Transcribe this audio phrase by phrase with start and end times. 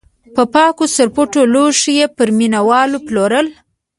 [0.35, 3.47] په پاکو سرپټو لوښیو یې پر مینه والو پلورل.